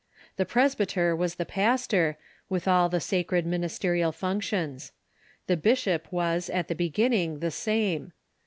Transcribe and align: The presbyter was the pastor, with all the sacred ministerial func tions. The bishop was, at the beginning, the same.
The 0.37 0.47
presbyter 0.47 1.15
was 1.15 1.35
the 1.35 1.45
pastor, 1.45 2.17
with 2.49 2.67
all 2.67 2.89
the 2.89 2.99
sacred 2.99 3.45
ministerial 3.45 4.11
func 4.11 4.41
tions. 4.41 4.93
The 5.45 5.55
bishop 5.57 6.07
was, 6.11 6.49
at 6.49 6.69
the 6.69 6.73
beginning, 6.73 7.37
the 7.37 7.51
same. 7.51 8.11